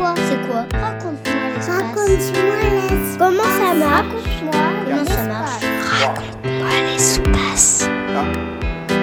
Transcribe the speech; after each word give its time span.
quoi 0.00 0.14
C'est 0.16 0.48
quoi 0.48 0.64
Raconte-moi 0.80 1.48
l'espace. 1.54 1.76
Raconte-moi 1.76 2.56
l'espace. 2.72 3.16
Comment 3.18 3.42
ça 3.42 3.74
marche 3.74 4.06
Raconte-moi 4.06 4.60
Comment 4.86 5.04
ça 5.04 5.24
marche 5.24 5.64
Raconte-moi 6.00 6.68
l'espace. 6.90 7.88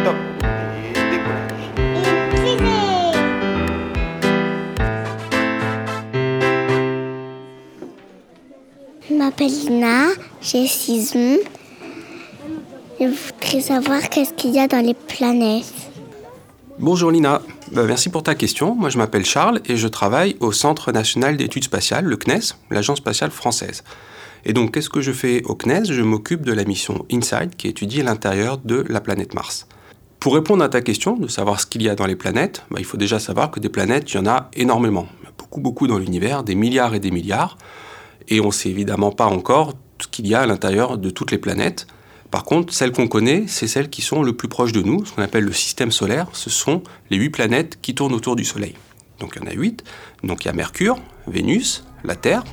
Top. 0.03 0.15
Je 9.09 9.13
m'appelle 9.13 9.47
Lina, 9.47 10.07
j'ai 10.41 10.67
6 10.67 11.15
ans. 11.15 11.37
Je 12.99 13.05
voudrais 13.05 13.61
savoir 13.61 14.09
qu'est-ce 14.09 14.33
qu'il 14.33 14.51
y 14.51 14.59
a 14.59 14.67
dans 14.67 14.83
les 14.83 14.95
planètes. 14.95 15.73
Bonjour 16.79 17.11
Lina, 17.11 17.41
Bah, 17.73 17.83
merci 17.83 18.09
pour 18.09 18.23
ta 18.23 18.33
question. 18.33 18.75
Moi 18.75 18.89
je 18.89 18.97
m'appelle 18.97 19.25
Charles 19.25 19.59
et 19.65 19.75
je 19.75 19.87
travaille 19.87 20.37
au 20.39 20.51
Centre 20.51 20.91
national 20.91 21.35
d'études 21.35 21.65
spatiales, 21.65 22.05
le 22.05 22.15
CNES, 22.15 22.55
l'Agence 22.71 22.99
spatiale 22.99 23.31
française. 23.31 23.83
Et 24.45 24.53
donc 24.53 24.73
qu'est-ce 24.73 24.89
que 24.89 25.01
je 25.01 25.11
fais 25.11 25.43
au 25.43 25.55
CNES? 25.55 25.85
Je 25.91 26.01
m'occupe 26.01 26.43
de 26.43 26.53
la 26.53 26.63
mission 26.63 27.05
InSight 27.11 27.57
qui 27.57 27.67
étudie 27.67 28.01
l'intérieur 28.01 28.57
de 28.57 28.85
la 28.87 29.01
planète 29.01 29.33
Mars. 29.33 29.67
Pour 30.19 30.33
répondre 30.33 30.63
à 30.63 30.69
ta 30.69 30.81
question, 30.81 31.17
de 31.17 31.27
savoir 31.27 31.59
ce 31.59 31.65
qu'il 31.65 31.83
y 31.83 31.89
a 31.89 31.95
dans 31.95 32.05
les 32.05 32.15
planètes, 32.15 32.63
bah, 32.71 32.77
il 32.79 32.85
faut 32.85 32.97
déjà 32.97 33.19
savoir 33.19 33.51
que 33.51 33.59
des 33.59 33.69
planètes, 33.69 34.11
il 34.11 34.15
y 34.15 34.19
en 34.19 34.27
a 34.27 34.49
énormément. 34.53 35.07
Il 35.21 35.25
y 35.25 35.27
a 35.27 35.33
beaucoup, 35.37 35.59
beaucoup 35.59 35.87
dans 35.87 35.99
l'univers, 35.99 36.43
des 36.43 36.55
milliards 36.55 36.95
et 36.95 36.99
des 36.99 37.11
milliards. 37.11 37.57
Et 38.29 38.39
on 38.39 38.47
ne 38.47 38.51
sait 38.51 38.69
évidemment 38.69 39.11
pas 39.11 39.27
encore 39.27 39.73
ce 40.01 40.07
qu'il 40.07 40.27
y 40.27 40.33
a 40.33 40.41
à 40.41 40.45
l'intérieur 40.45 40.97
de 40.97 41.09
toutes 41.09 41.31
les 41.31 41.37
planètes. 41.37 41.85
Par 42.31 42.43
contre, 42.43 42.73
celles 42.73 42.91
qu'on 42.91 43.07
connaît, 43.07 43.45
c'est 43.47 43.67
celles 43.67 43.89
qui 43.89 44.01
sont 44.01 44.21
le 44.21 44.33
plus 44.33 44.49
proches 44.49 44.73
de 44.73 44.81
nous, 44.81 45.05
ce 45.05 45.13
qu'on 45.13 45.21
appelle 45.21 45.45
le 45.45 45.53
système 45.53 45.91
solaire. 45.91 46.27
Ce 46.33 46.49
sont 46.49 46.83
les 47.09 47.17
huit 47.17 47.29
planètes 47.29 47.79
qui 47.81 47.95
tournent 47.95 48.13
autour 48.13 48.35
du 48.35 48.43
Soleil. 48.43 48.75
Donc 49.19 49.33
il 49.35 49.43
y 49.43 49.45
en 49.47 49.49
a 49.49 49.53
huit. 49.53 49.83
Donc 50.23 50.43
il 50.43 50.47
y 50.47 50.51
a 50.51 50.53
Mercure, 50.53 50.97
Vénus, 51.27 51.85
la 52.03 52.15
Terre, 52.15 52.43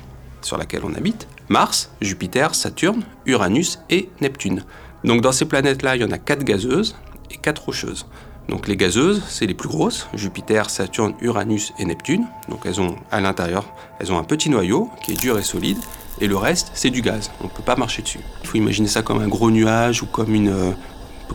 sur 0.41 0.57
laquelle 0.57 0.81
on 0.85 0.93
habite, 0.93 1.27
Mars, 1.49 1.91
Jupiter, 2.01 2.55
Saturne, 2.55 3.03
Uranus 3.25 3.79
et 3.89 4.09
Neptune. 4.21 4.63
Donc 5.03 5.21
dans 5.21 5.31
ces 5.31 5.45
planètes-là, 5.45 5.95
il 5.95 6.01
y 6.01 6.05
en 6.05 6.11
a 6.11 6.17
quatre 6.17 6.43
gazeuses 6.43 6.95
et 7.31 7.37
quatre 7.37 7.65
rocheuses. 7.65 8.05
Donc 8.47 8.67
les 8.67 8.77
gazeuses, 8.77 9.23
c'est 9.27 9.47
les 9.47 9.53
plus 9.55 9.69
grosses, 9.69 10.07
Jupiter, 10.13 10.69
Saturne, 10.69 11.15
Uranus 11.21 11.73
et 11.79 11.85
Neptune. 11.85 12.25
Donc 12.49 12.61
elles 12.65 12.79
ont 12.79 12.95
à 13.11 13.19
l'intérieur, 13.19 13.65
elles 13.99 14.11
ont 14.13 14.19
un 14.19 14.23
petit 14.23 14.49
noyau 14.49 14.89
qui 15.03 15.13
est 15.13 15.19
dur 15.19 15.37
et 15.37 15.43
solide, 15.43 15.77
et 16.21 16.27
le 16.27 16.37
reste, 16.37 16.71
c'est 16.73 16.89
du 16.89 17.01
gaz. 17.01 17.31
On 17.41 17.45
ne 17.45 17.49
peut 17.49 17.63
pas 17.63 17.75
marcher 17.75 18.01
dessus. 18.01 18.19
Il 18.43 18.47
faut 18.47 18.57
imaginer 18.57 18.87
ça 18.87 19.01
comme 19.01 19.19
un 19.21 19.27
gros 19.27 19.51
nuage 19.51 20.01
ou 20.01 20.05
comme 20.05 20.33
une, 20.33 20.49
euh, 20.49 20.71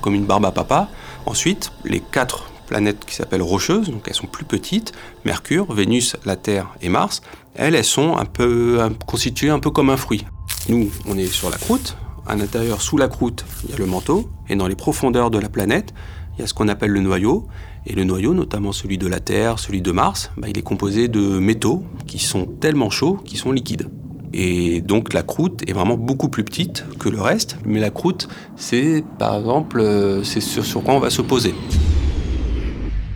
comme 0.00 0.14
une 0.14 0.24
barbe 0.24 0.46
à 0.46 0.52
papa. 0.52 0.88
Ensuite, 1.26 1.72
les 1.84 2.00
quatre 2.00 2.50
planètes 2.66 3.04
qui 3.04 3.14
s'appellent 3.14 3.42
rocheuses, 3.42 3.90
donc 3.90 4.04
elles 4.06 4.14
sont 4.14 4.26
plus 4.26 4.44
petites, 4.44 4.92
Mercure, 5.24 5.72
Vénus, 5.72 6.16
la 6.24 6.36
Terre 6.36 6.68
et 6.80 6.88
Mars, 6.88 7.20
elles, 7.54 7.74
elles 7.74 7.84
sont 7.84 8.16
un 8.16 8.24
peu 8.24 8.80
constituées 9.06 9.50
un 9.50 9.58
peu 9.58 9.70
comme 9.70 9.90
un 9.90 9.96
fruit. 9.96 10.24
Nous, 10.68 10.90
on 11.06 11.18
est 11.18 11.26
sur 11.26 11.50
la 11.50 11.58
croûte. 11.58 11.96
À 12.26 12.36
l'intérieur, 12.36 12.80
sous 12.80 12.96
la 12.96 13.08
croûte, 13.08 13.44
il 13.64 13.70
y 13.70 13.74
a 13.74 13.76
le 13.76 13.86
manteau. 13.86 14.30
Et 14.48 14.54
dans 14.54 14.68
les 14.68 14.76
profondeurs 14.76 15.30
de 15.30 15.38
la 15.38 15.48
planète, 15.48 15.92
il 16.36 16.42
y 16.42 16.44
a 16.44 16.46
ce 16.46 16.54
qu'on 16.54 16.68
appelle 16.68 16.90
le 16.90 17.00
noyau. 17.00 17.48
Et 17.86 17.94
le 17.94 18.04
noyau, 18.04 18.34
notamment 18.34 18.72
celui 18.72 18.98
de 18.98 19.08
la 19.08 19.20
Terre, 19.20 19.58
celui 19.58 19.80
de 19.82 19.90
Mars, 19.90 20.30
bah, 20.36 20.48
il 20.48 20.56
est 20.56 20.62
composé 20.62 21.08
de 21.08 21.20
métaux 21.38 21.82
qui 22.06 22.18
sont 22.18 22.44
tellement 22.44 22.90
chauds 22.90 23.16
qu'ils 23.24 23.38
sont 23.38 23.52
liquides. 23.52 23.88
Et 24.32 24.80
donc 24.80 25.12
la 25.12 25.22
croûte 25.22 25.62
est 25.68 25.72
vraiment 25.72 25.96
beaucoup 25.96 26.28
plus 26.28 26.44
petite 26.44 26.84
que 26.98 27.08
le 27.08 27.20
reste. 27.20 27.56
Mais 27.64 27.80
la 27.80 27.90
croûte, 27.90 28.28
c'est 28.56 29.04
par 29.18 29.36
exemple, 29.36 29.80
euh, 29.80 30.22
c'est 30.24 30.40
sur, 30.40 30.82
quoi 30.82 30.94
on 30.94 31.00
va 31.00 31.10
se 31.10 31.22
poser. 31.22 31.54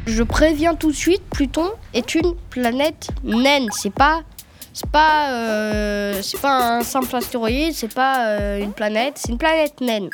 Je 0.06 0.22
préviens 0.22 0.74
tout 0.74 0.90
de 0.90 0.96
suite, 0.96 1.22
Pluton 1.30 1.70
est 1.94 2.14
une 2.14 2.34
planète 2.50 3.08
naine. 3.22 3.68
C'est 3.72 3.94
pas, 3.94 4.22
c'est 4.72 4.90
pas, 4.90 5.30
euh, 5.30 6.18
c'est 6.22 6.40
pas 6.40 6.78
un 6.78 6.82
simple 6.82 7.14
astéroïde, 7.16 7.72
c'est 7.74 7.92
pas 7.92 8.28
euh, 8.28 8.58
une 8.58 8.72
planète, 8.72 9.14
c'est 9.16 9.30
une 9.30 9.38
planète 9.38 9.80
naine. 9.80 10.10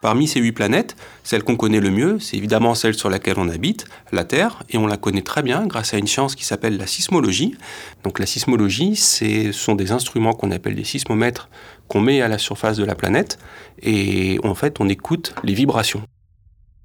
Parmi 0.00 0.28
ces 0.28 0.38
huit 0.38 0.52
planètes, 0.52 0.94
celle 1.24 1.42
qu'on 1.42 1.56
connaît 1.56 1.80
le 1.80 1.90
mieux, 1.90 2.20
c'est 2.20 2.36
évidemment 2.36 2.76
celle 2.76 2.94
sur 2.94 3.10
laquelle 3.10 3.34
on 3.36 3.48
habite, 3.48 3.84
la 4.12 4.24
Terre, 4.24 4.62
et 4.70 4.78
on 4.78 4.86
la 4.86 4.96
connaît 4.96 5.22
très 5.22 5.42
bien 5.42 5.66
grâce 5.66 5.92
à 5.92 5.98
une 5.98 6.06
science 6.06 6.36
qui 6.36 6.44
s'appelle 6.44 6.76
la 6.76 6.86
sismologie. 6.86 7.56
Donc 8.04 8.20
la 8.20 8.26
sismologie, 8.26 8.94
ce 8.94 9.50
sont 9.50 9.74
des 9.74 9.90
instruments 9.90 10.34
qu'on 10.34 10.52
appelle 10.52 10.76
des 10.76 10.84
sismomètres 10.84 11.48
qu'on 11.88 12.00
met 12.00 12.22
à 12.22 12.28
la 12.28 12.38
surface 12.38 12.76
de 12.76 12.84
la 12.84 12.94
planète, 12.94 13.38
et 13.82 14.38
en 14.44 14.54
fait 14.54 14.76
on 14.78 14.88
écoute 14.88 15.34
les 15.42 15.54
vibrations. 15.54 16.02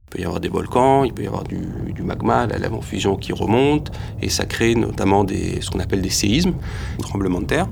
Il 0.08 0.10
peut 0.10 0.22
y 0.22 0.26
avoir 0.26 0.40
des 0.40 0.50
volcans, 0.50 1.04
il 1.04 1.14
peut 1.14 1.24
y 1.24 1.28
avoir 1.28 1.44
du, 1.44 1.60
magma, 2.02 2.48
la 2.48 2.58
lave 2.58 2.74
en 2.74 2.82
fusion 2.82 3.16
qui 3.16 3.32
remonte, 3.32 3.92
et 4.24 4.30
ça 4.30 4.46
crée 4.46 4.74
notamment 4.74 5.24
ce 5.28 5.70
qu'on 5.70 5.80
appelle 5.80 6.02
des 6.02 6.10
séismes, 6.10 6.54
des 6.98 7.04
tremblements 7.04 7.42
de 7.42 7.46
terre. 7.46 7.68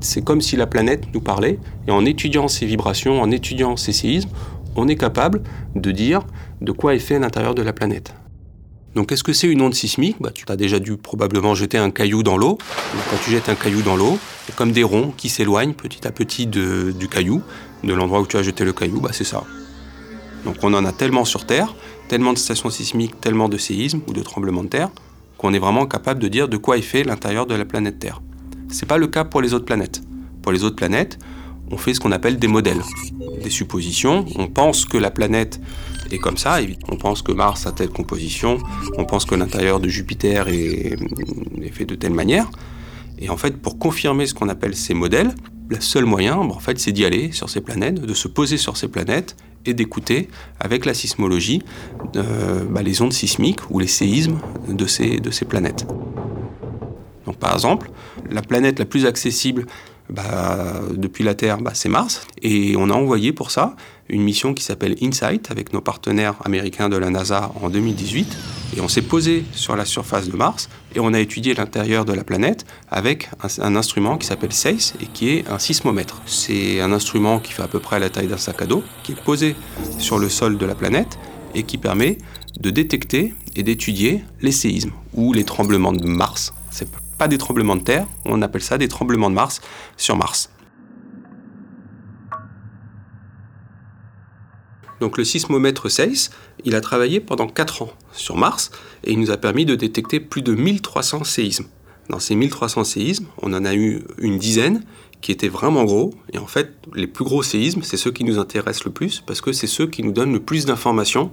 C'est 0.00 0.22
comme 0.22 0.42
si 0.42 0.56
la 0.56 0.66
planète 0.66 1.06
nous 1.14 1.22
parlait, 1.22 1.58
et 1.88 1.90
en 1.90 2.04
étudiant 2.04 2.48
ces 2.48 2.66
vibrations, 2.66 3.22
en 3.22 3.30
étudiant 3.30 3.76
ces 3.76 3.92
séismes, 3.92 4.28
on 4.76 4.88
est 4.88 4.96
capable 4.96 5.42
de 5.74 5.90
dire 5.90 6.22
de 6.60 6.72
quoi 6.72 6.94
est 6.94 6.98
fait 6.98 7.18
l'intérieur 7.18 7.54
de 7.54 7.62
la 7.62 7.72
planète. 7.72 8.14
Donc 8.94 9.08
qu'est-ce 9.08 9.24
que 9.24 9.32
c'est 9.32 9.48
une 9.48 9.60
onde 9.60 9.74
sismique? 9.74 10.16
Bah, 10.20 10.30
Tu 10.32 10.44
as 10.48 10.56
déjà 10.56 10.78
dû 10.78 10.96
probablement 10.96 11.54
jeter 11.54 11.78
un 11.78 11.90
caillou 11.90 12.22
dans 12.22 12.36
l'eau. 12.36 12.58
Quand 13.10 13.16
tu 13.24 13.30
jettes 13.32 13.48
un 13.48 13.56
caillou 13.56 13.82
dans 13.82 13.96
l'eau, 13.96 14.18
c'est 14.46 14.54
comme 14.54 14.70
des 14.70 14.84
ronds 14.84 15.12
qui 15.16 15.28
s'éloignent 15.28 15.72
petit 15.72 16.06
à 16.06 16.12
petit 16.12 16.46
du 16.46 17.08
caillou, 17.10 17.42
de 17.82 17.92
l'endroit 17.92 18.20
où 18.20 18.26
tu 18.26 18.36
as 18.36 18.42
jeté 18.42 18.64
le 18.64 18.72
caillou, 18.72 19.00
bah, 19.00 19.10
c'est 19.12 19.24
ça. 19.24 19.42
Donc 20.44 20.56
on 20.62 20.72
en 20.74 20.84
a 20.84 20.92
tellement 20.92 21.24
sur 21.24 21.44
Terre, 21.44 21.74
tellement 22.08 22.32
de 22.32 22.38
stations 22.38 22.70
sismiques, 22.70 23.20
tellement 23.20 23.48
de 23.48 23.56
séismes 23.56 24.02
ou 24.06 24.12
de 24.12 24.22
tremblements 24.22 24.62
de 24.62 24.68
terre, 24.68 24.90
qu'on 25.38 25.52
est 25.54 25.58
vraiment 25.58 25.86
capable 25.86 26.20
de 26.20 26.28
dire 26.28 26.48
de 26.48 26.56
quoi 26.56 26.78
est 26.78 26.82
fait 26.82 27.02
l'intérieur 27.02 27.46
de 27.46 27.54
la 27.54 27.64
planète 27.64 27.98
Terre. 27.98 28.22
C'est 28.68 28.86
pas 28.86 28.98
le 28.98 29.06
cas 29.06 29.24
pour 29.24 29.40
les 29.40 29.54
autres 29.54 29.64
planètes. 29.64 30.02
Pour 30.42 30.52
les 30.52 30.62
autres 30.62 30.76
planètes, 30.76 31.18
on 31.74 31.76
fait 31.76 31.92
ce 31.92 31.98
qu'on 31.98 32.12
appelle 32.12 32.38
des 32.38 32.46
modèles, 32.46 32.82
des 33.42 33.50
suppositions. 33.50 34.24
On 34.36 34.46
pense 34.46 34.84
que 34.84 34.96
la 34.96 35.10
planète 35.10 35.60
est 36.12 36.18
comme 36.18 36.36
ça. 36.36 36.58
On 36.88 36.96
pense 36.96 37.20
que 37.20 37.32
Mars 37.32 37.66
a 37.66 37.72
telle 37.72 37.88
composition. 37.88 38.58
On 38.96 39.04
pense 39.04 39.24
que 39.24 39.34
l'intérieur 39.34 39.80
de 39.80 39.88
Jupiter 39.88 40.46
est, 40.46 40.96
fait 41.72 41.84
de 41.84 41.96
telle 41.96 42.12
manière. 42.12 42.48
Et 43.18 43.28
en 43.28 43.36
fait, 43.36 43.56
pour 43.56 43.76
confirmer 43.78 44.26
ce 44.26 44.34
qu'on 44.34 44.48
appelle 44.48 44.76
ces 44.76 44.94
modèles, 44.94 45.34
le 45.68 45.80
seul 45.80 46.04
moyen, 46.04 46.36
en 46.36 46.60
fait, 46.60 46.78
c'est 46.78 46.92
d'y 46.92 47.04
aller 47.04 47.32
sur 47.32 47.50
ces 47.50 47.60
planètes, 47.60 48.00
de 48.00 48.14
se 48.14 48.28
poser 48.28 48.56
sur 48.56 48.76
ces 48.76 48.86
planètes 48.86 49.34
et 49.66 49.74
d'écouter 49.74 50.28
avec 50.60 50.84
la 50.84 50.94
sismologie 50.94 51.62
euh, 52.14 52.62
bah, 52.70 52.82
les 52.82 53.02
ondes 53.02 53.12
sismiques 53.12 53.68
ou 53.70 53.80
les 53.80 53.88
séismes 53.88 54.38
de 54.68 54.86
ces, 54.86 55.18
de 55.18 55.30
ces 55.32 55.44
planètes. 55.44 55.86
Donc, 57.26 57.36
par 57.38 57.54
exemple, 57.54 57.90
la 58.30 58.42
planète 58.42 58.78
la 58.78 58.84
plus 58.84 59.06
accessible 59.06 59.66
bah, 60.10 60.80
depuis 60.94 61.24
la 61.24 61.34
Terre, 61.34 61.58
bah, 61.58 61.72
c'est 61.74 61.88
Mars. 61.88 62.26
Et 62.42 62.74
on 62.76 62.90
a 62.90 62.92
envoyé 62.92 63.32
pour 63.32 63.50
ça 63.50 63.74
une 64.08 64.22
mission 64.22 64.52
qui 64.52 64.62
s'appelle 64.62 64.96
InSight 65.00 65.50
avec 65.50 65.72
nos 65.72 65.80
partenaires 65.80 66.34
américains 66.44 66.88
de 66.88 66.96
la 66.96 67.10
NASA 67.10 67.52
en 67.62 67.70
2018. 67.70 68.36
Et 68.76 68.80
on 68.80 68.88
s'est 68.88 69.02
posé 69.02 69.44
sur 69.52 69.76
la 69.76 69.84
surface 69.84 70.28
de 70.28 70.36
Mars 70.36 70.68
et 70.94 71.00
on 71.00 71.14
a 71.14 71.20
étudié 71.20 71.54
l'intérieur 71.54 72.04
de 72.04 72.12
la 72.12 72.24
planète 72.24 72.66
avec 72.90 73.30
un, 73.60 73.76
instrument 73.76 74.18
qui 74.18 74.26
s'appelle 74.26 74.52
SACE 74.52 74.94
et 75.00 75.06
qui 75.06 75.30
est 75.30 75.48
un 75.48 75.58
sismomètre. 75.58 76.20
C'est 76.26 76.80
un 76.80 76.92
instrument 76.92 77.38
qui 77.38 77.52
fait 77.52 77.62
à 77.62 77.68
peu 77.68 77.80
près 77.80 77.98
la 77.98 78.10
taille 78.10 78.28
d'un 78.28 78.36
sac 78.36 78.60
à 78.62 78.66
dos, 78.66 78.82
qui 79.04 79.12
est 79.12 79.22
posé 79.22 79.56
sur 79.98 80.18
le 80.18 80.28
sol 80.28 80.58
de 80.58 80.66
la 80.66 80.74
planète 80.74 81.18
et 81.54 81.62
qui 81.62 81.78
permet 81.78 82.18
de 82.60 82.70
détecter 82.70 83.34
et 83.56 83.62
d'étudier 83.62 84.24
les 84.42 84.52
séismes 84.52 84.92
ou 85.14 85.32
les 85.32 85.44
tremblements 85.44 85.92
de 85.92 86.06
Mars. 86.06 86.52
Pas 87.18 87.28
des 87.28 87.38
tremblements 87.38 87.76
de 87.76 87.82
terre, 87.82 88.06
on 88.24 88.42
appelle 88.42 88.62
ça 88.62 88.78
des 88.78 88.88
tremblements 88.88 89.30
de 89.30 89.34
Mars 89.34 89.60
sur 89.96 90.16
Mars. 90.16 90.50
Donc 95.00 95.18
le 95.18 95.24
sismomètre 95.24 95.90
SACE, 95.90 96.30
il 96.64 96.74
a 96.74 96.80
travaillé 96.80 97.20
pendant 97.20 97.46
4 97.46 97.82
ans 97.82 97.90
sur 98.12 98.36
Mars 98.36 98.70
et 99.02 99.12
il 99.12 99.20
nous 99.20 99.30
a 99.30 99.36
permis 99.36 99.66
de 99.66 99.74
détecter 99.74 100.20
plus 100.20 100.42
de 100.42 100.54
1300 100.54 101.24
séismes. 101.24 101.66
Dans 102.08 102.18
ces 102.18 102.34
1300 102.34 102.84
séismes, 102.84 103.26
on 103.42 103.52
en 103.52 103.64
a 103.64 103.74
eu 103.74 104.02
une 104.18 104.38
dizaine 104.38 104.84
qui 105.20 105.32
étaient 105.32 105.48
vraiment 105.48 105.84
gros. 105.84 106.12
Et 106.32 106.38
en 106.38 106.46
fait, 106.46 106.74
les 106.94 107.06
plus 107.06 107.24
gros 107.24 107.42
séismes, 107.42 107.82
c'est 107.82 107.96
ceux 107.96 108.12
qui 108.12 108.24
nous 108.24 108.38
intéressent 108.38 108.84
le 108.84 108.92
plus 108.92 109.22
parce 109.26 109.40
que 109.40 109.52
c'est 109.52 109.66
ceux 109.66 109.86
qui 109.86 110.02
nous 110.02 110.12
donnent 110.12 110.32
le 110.32 110.40
plus 110.40 110.66
d'informations 110.66 111.30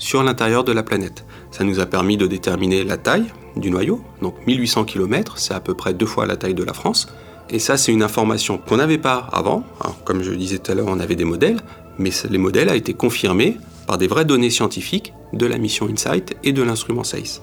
sur 0.00 0.24
l'intérieur 0.24 0.64
de 0.64 0.72
la 0.72 0.82
planète. 0.82 1.24
Ça 1.52 1.62
nous 1.62 1.78
a 1.78 1.86
permis 1.86 2.16
de 2.16 2.26
déterminer 2.26 2.82
la 2.82 2.96
taille 2.96 3.26
du 3.54 3.70
noyau, 3.70 4.00
donc 4.22 4.34
1800 4.46 4.84
km, 4.84 5.38
c'est 5.38 5.54
à 5.54 5.60
peu 5.60 5.74
près 5.74 5.94
deux 5.94 6.06
fois 6.06 6.26
la 6.26 6.36
taille 6.36 6.54
de 6.54 6.64
la 6.64 6.72
France. 6.72 7.06
Et 7.50 7.58
ça, 7.58 7.76
c'est 7.76 7.92
une 7.92 8.02
information 8.02 8.58
qu'on 8.58 8.76
n'avait 8.76 8.98
pas 8.98 9.28
avant. 9.32 9.64
Alors, 9.80 10.02
comme 10.04 10.22
je 10.22 10.30
le 10.30 10.36
disais 10.36 10.58
tout 10.58 10.72
à 10.72 10.74
l'heure, 10.74 10.86
on 10.88 11.00
avait 11.00 11.16
des 11.16 11.24
modèles, 11.24 11.60
mais 11.98 12.10
les 12.28 12.38
modèles 12.38 12.68
ont 12.68 12.74
été 12.74 12.94
confirmés 12.94 13.58
par 13.86 13.98
des 13.98 14.06
vraies 14.06 14.24
données 14.24 14.50
scientifiques 14.50 15.12
de 15.32 15.46
la 15.46 15.58
mission 15.58 15.88
InSight 15.88 16.36
et 16.44 16.52
de 16.52 16.62
l'instrument 16.62 17.04
SACE. 17.04 17.42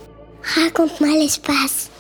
Raconte-moi 0.56 1.10
l'espace. 1.10 1.92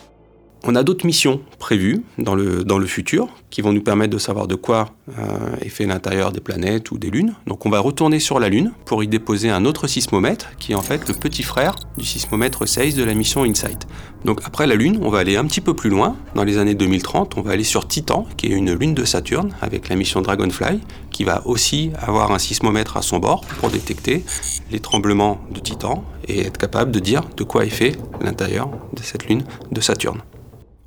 On 0.63 0.75
a 0.75 0.83
d'autres 0.83 1.06
missions 1.06 1.42
prévues 1.59 2.04
dans 2.18 2.36
le, 2.36 2.86
futur 2.86 3.27
qui 3.50 3.62
vont 3.62 3.74
nous 3.74 3.81
permettre 3.81 4.13
de 4.13 4.18
savoir 4.18 4.48
de 4.48 4.56
quoi 4.56 4.89
euh, 5.18 5.56
est 5.62 5.69
fait 5.69 5.86
l'intérieur 5.86 6.31
des 6.31 6.39
planètes 6.39 6.92
ou 6.92 6.98
des 6.98 7.09
lunes. 7.09 7.36
Donc 7.45 7.65
on 7.65 7.69
va 7.69 7.80
retourner 7.80 8.19
sur 8.19 8.39
la 8.39 8.50
Lune 8.50 8.71
pour 8.86 9.04
y 9.04 9.07
déposer 9.07 9.50
un 9.50 9.65
autre 9.65 9.88
sismomètre 9.88 10.56
qui 10.57 10.71
est 10.71 10.75
en 10.75 10.81
fait 10.81 11.07
le 11.07 11.13
petit 11.13 11.44
frère 11.44 11.75
du 11.98 12.06
sismomètre 12.06 12.68
16 12.68 12.95
de 12.95 13.04
la 13.04 13.13
mission 13.13 13.44
InSight. 13.44 13.88
Donc 14.25 14.42
après 14.45 14.68
la 14.68 14.75
Lune, 14.75 15.00
on 15.01 15.09
va 15.09 15.19
aller 15.19 15.38
un 15.38 15.45
petit 15.45 15.62
peu 15.62 15.74
plus 15.74 15.89
loin. 15.89 16.15
Dans 16.33 16.44
les 16.44 16.57
années 16.57 16.75
2030, 16.75 17.38
on 17.38 17.42
va 17.42 17.51
aller 17.51 17.63
sur 17.63 17.88
Titan, 17.88 18.25
qui 18.36 18.48
est 18.48 18.56
une 18.56 18.74
lune 18.74 18.94
de 18.94 19.06
Saturne 19.06 19.54
avec 19.62 19.89
la 19.89 19.95
mission 19.95 20.21
Dragonfly, 20.21 20.80
qui 21.12 21.24
va 21.24 21.45
aussi 21.45 21.92
avoir 22.01 22.31
un 22.31 22.39
sismomètre 22.39 22.98
à 22.98 23.01
son 23.01 23.19
bord 23.19 23.42
pour 23.59 23.69
détecter 23.69 24.24
les 24.71 24.80
tremblements 24.80 25.39
de 25.54 25.59
Titan 25.59 26.04
et 26.27 26.42
être 26.42 26.57
capable 26.57 26.92
de 26.92 27.00
dire 27.00 27.21
de 27.36 27.44
quoi 27.44 27.65
est 27.65 27.69
fait 27.69 27.95
l'intérieur 28.21 28.69
de 28.94 29.04
cette 29.04 29.27
lune 29.27 29.44
de 29.71 29.81
Saturne. 29.81 30.21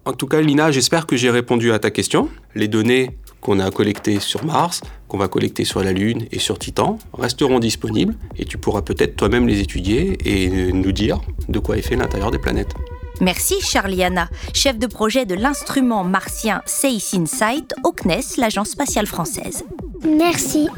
En 0.07 0.13
tout 0.13 0.27
cas, 0.27 0.41
Lina, 0.41 0.71
j'espère 0.71 1.07
que 1.07 1.17
j'ai 1.17 1.31
répondu 1.31 1.73
à 1.73 1.79
ta 1.79 1.91
question. 1.91 2.29
Les 2.55 2.69
données 2.69 3.19
qu'on 3.41 3.61
a 3.61 3.71
collectées 3.71 4.21
sur 4.21 4.45
Mars, 4.45 4.81
qu'on 5.09 5.19
va 5.19 5.29
collecter 5.29 5.65
sur 5.65 5.83
la 5.83 5.93
Lune 5.93 6.27
et 6.33 6.39
sur 6.39 6.59
Titan, 6.59 6.99
resteront 7.13 7.59
disponibles 7.59 8.15
et 8.37 8.45
tu 8.45 8.59
pourras 8.59 8.83
peut-être 8.83 9.17
toi-même 9.17 9.47
les 9.47 9.61
étudier 9.61 10.19
et 10.25 10.73
nous 10.73 10.93
dire 10.93 11.21
de 11.49 11.59
quoi 11.59 11.77
est 11.77 11.83
fait 11.83 11.97
l'intérieur 11.97 12.31
des 12.31 12.39
planètes. 12.39 12.75
Merci 13.21 13.61
Charliana, 13.61 14.29
chef 14.55 14.79
de 14.79 14.87
projet 14.87 15.27
de 15.27 15.35
l'instrument 15.35 16.05
martien 16.05 16.63
SEIS 16.65 17.11
Insight 17.15 17.75
au 17.85 17.93
CNES, 17.93 18.39
l'agence 18.39 18.71
spatiale 18.71 19.07
française. 19.07 19.65
Merci. 20.07 20.69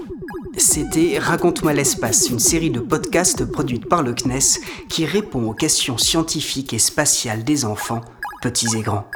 C'était 0.56 1.18
Raconte-moi 1.18 1.72
l'espace, 1.72 2.28
une 2.28 2.40
série 2.40 2.70
de 2.70 2.80
podcasts 2.80 3.44
produite 3.44 3.88
par 3.88 4.02
le 4.02 4.12
CNES 4.12 4.60
qui 4.88 5.06
répond 5.06 5.44
aux 5.48 5.54
questions 5.54 5.96
scientifiques 5.96 6.72
et 6.74 6.78
spatiales 6.78 7.44
des 7.44 7.64
enfants, 7.64 8.02
petits 8.42 8.76
et 8.76 8.82
grands. 8.82 9.06